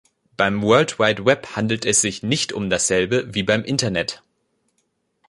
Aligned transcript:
Beim 0.35 0.63
World 0.63 0.97
Wide 0.97 1.25
Web 1.27 1.55
handelt 1.55 1.85
es 1.85 2.01
sich 2.01 2.23
nicht 2.23 2.53
um 2.53 2.71
dasselbe 2.71 3.31
wie 3.35 3.43
beim 3.43 3.63
Internet. 3.63 4.23